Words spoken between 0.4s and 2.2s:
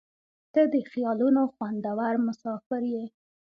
•ته د خیالونو خوندور